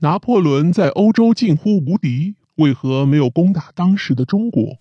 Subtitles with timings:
[0.00, 4.76] 拿破仑在欧洲近乎无敌，为何没有攻打当时的中国？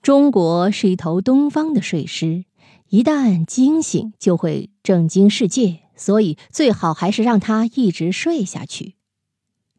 [0.00, 2.46] 中国是一头东方的睡狮，
[2.88, 8.94] 一旦惊醒就会震惊世界，所以最好还是让它一直睡下去。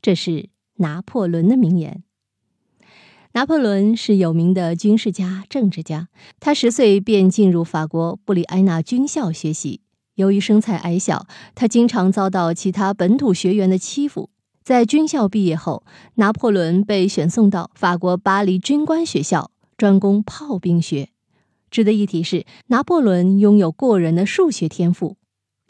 [0.04, 2.04] 这是拿破仑的名言。
[3.34, 6.10] 拿破仑是有名的军事家、政治家。
[6.40, 9.82] 他十岁便进入法国布里埃纳军校学习。
[10.22, 11.26] 由于身材矮小，
[11.56, 14.30] 他经常遭到其他本土学员的欺负。
[14.64, 15.84] 在军校毕业后，
[16.16, 21.10] 拿破仑被选送到法国巴黎军官学校，专攻炮兵学。
[21.72, 25.18] 值得一提是，拿破仑拥有过人的数学天赋。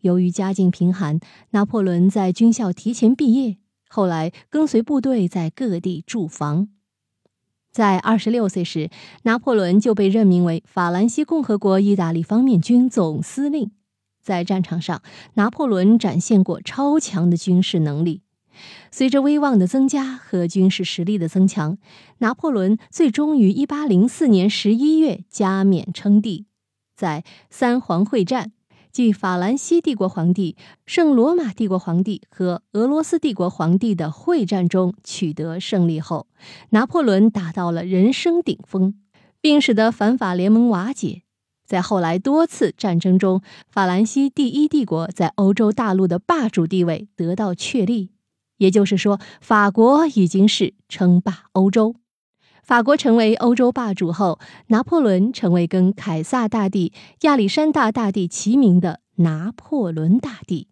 [0.01, 1.21] 由于家境贫寒，
[1.51, 3.55] 拿破仑在军校提前毕业，
[3.87, 6.67] 后来跟随部队在各地驻防。
[7.71, 8.89] 在二十六岁时，
[9.23, 13.71] 拿破仑就被任命为法兰西共和国意大利方面军总司令。
[14.21, 15.01] 在战场上，
[15.33, 18.21] 拿破仑展现过超强的军事能力。
[18.91, 21.77] 随着威望的增加和军事实力的增强，
[22.19, 26.45] 拿破仑最终于一八零四年十一月加冕称帝，
[26.95, 28.51] 在三皇会战。
[28.91, 36.27] 即法兰西帝国皇帝、圣罗马帝国皇帝和俄罗斯帝国皇帝的会战中取得胜利后，
[36.71, 38.95] 拿破仑达到了人生顶峰，
[39.39, 41.21] 并使得反法联盟瓦解。
[41.71, 48.11] 在后来多次战争中，法兰西第一帝国在欧洲大陆的霸主地位得到确立。
[48.57, 51.95] 也就是说，法国已经是称霸欧洲。
[52.61, 56.91] 法国成为欧洲霸主后，拿破仑成为跟凯撒大帝、
[57.21, 60.67] 亚历山大大帝齐名的拿破仑大帝。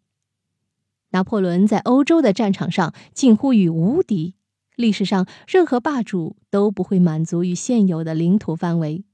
[1.12, 4.36] 拿破仑在欧洲的战场上近乎于无敌。
[4.76, 9.06] 历史上，任何霸主都不会满足于现有的领土范围。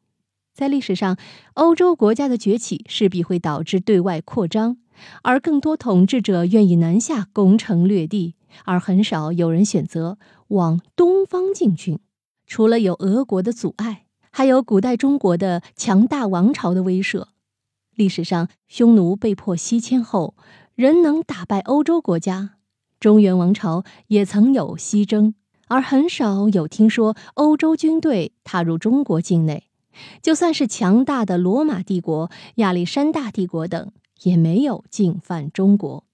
[0.56, 1.18] 在历史上，
[1.56, 4.78] 欧洲国家的崛起势必会导致对外扩张，
[5.22, 10.18] 而更多统治者愿意南下攻城略地，而很少有人选择
[10.48, 12.00] 往东方进军。
[12.48, 17.26] 除了有俄国的阻碍，还有古代中国的强大王朝的威慑。
[17.94, 20.36] 历史上，匈奴被迫西迁后，
[20.76, 22.52] 仍能打败欧洲国家；
[23.02, 25.36] 中原王朝也曾有西征，
[25.68, 29.66] 而很少有听说欧洲军队踏入中国境内。
[30.22, 33.92] 就算是强大的罗马帝国、亚历山大帝国等，
[34.24, 36.06] 也没有进犯中国。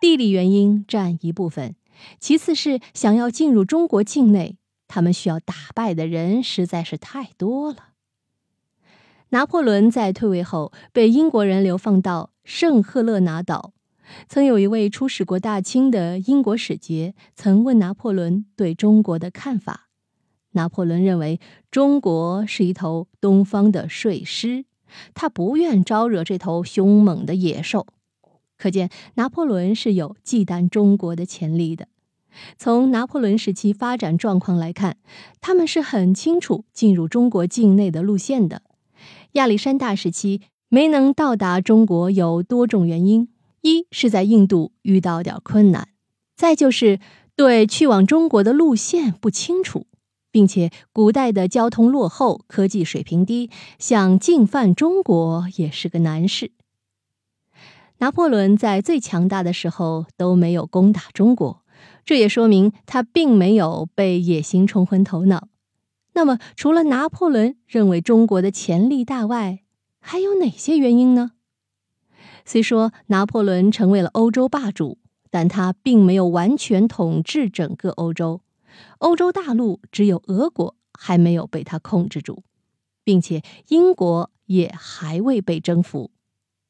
[0.00, 1.74] 地理原因占一部分，
[2.20, 4.58] 其次是想要进入中国境内。
[4.88, 7.88] 他们需要打败的人实在是太多了。
[9.30, 13.72] 拿破仑在退位后被英国人流放到圣赫勒拿岛。
[14.28, 19.85] 曾有一位出使过大清的英国使节，曾问拿破仑对中国的看法。
[20.56, 21.38] 拿破仑认为
[21.70, 24.64] 中国是一头东方的睡狮，
[25.14, 27.86] 他不愿招惹这头凶猛的野兽。
[28.58, 31.88] 可见拿破仑是有忌惮中国的潜力的。
[32.58, 34.96] 从拿破仑时期发展状况来看，
[35.40, 38.62] 他们是很清楚进入中国境内的路线的。
[39.32, 43.28] 亚历山大时期没能到达中国有多种原因：
[43.60, 45.88] 一是在印度遇到点困难，
[46.34, 46.98] 再就是
[47.34, 49.86] 对去往中国的路线不清楚，
[50.36, 53.48] 并且古代的交通落后，科技水平低，
[53.78, 56.50] 想进犯中国也是个难事。
[58.00, 61.64] 拿破仑在最强大的时候都没有攻打中国。
[62.04, 65.48] 这也说明他并没有被野心冲昏头脑。
[66.12, 69.60] 那么，除了拿破仑认为中国的潜力大外，
[70.00, 71.30] 还有哪些原因呢？
[72.44, 74.98] 虽说拿破仑成为了欧洲霸主，
[75.30, 78.42] 但他并没有完全统治整个欧洲。
[78.98, 82.42] 欧洲大陆只有俄国还没有被他控制住，
[83.04, 86.10] 并且英国也还未被征服。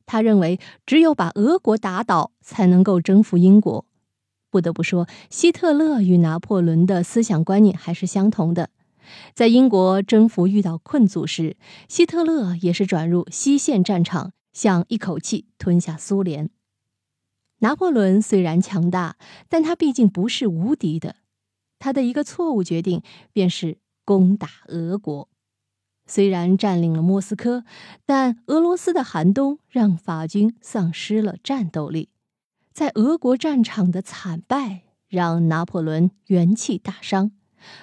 [0.05, 3.85] 他认为，只有把俄国打倒，才能够征服英国。
[4.51, 8.71] 不得不说，希特勒与拿破仑的思想观念还是相同的。
[9.35, 11.57] 在英国征服遇到困阻时，
[11.89, 16.51] 希特勒也是转入西线战场，想一口气吞下苏联。
[17.59, 19.17] 拿破仑虽然强大，
[19.49, 21.17] 但他毕竟不是无敌的。
[21.79, 23.03] 他的一个错误决定
[23.33, 25.29] 便是攻打俄国。
[26.07, 27.65] 虽然占领了莫斯科，
[28.05, 32.11] 但俄罗斯的寒冬让法军丧失了战斗力。
[32.73, 37.33] 在俄国战场的惨败让拿破仑元气大伤，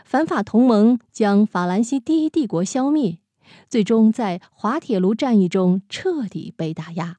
[0.06, 3.20] 反法同盟将法兰西第一帝国消灭，
[3.68, 7.18] 最终在滑铁卢战役中彻底被打压。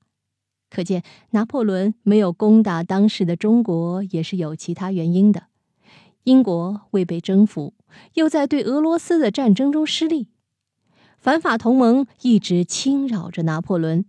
[0.70, 5.48] 可见拿破仑没有攻打当时的中国也是有其他原因的。
[6.24, 7.72] 英国未被征服，
[8.14, 10.28] 又在对俄罗斯的战争中失利，
[11.18, 14.04] 反法同盟一直侵扰着拿破仑，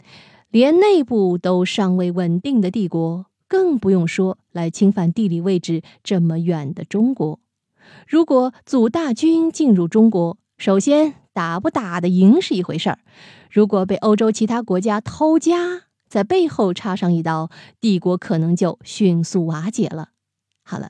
[0.50, 3.28] 连内部都尚未稳定的帝国。
[3.48, 7.40] 更不用说来侵犯地理位置这么远的中国。
[8.08, 12.98] 如果组大军进入中国，首先打不打得赢是一回事儿；
[13.52, 20.10] 如果被欧洲其他国家偷家，在背后插上一刀，帝国可能就迅速瓦解了。
[20.64, 20.90] 好了，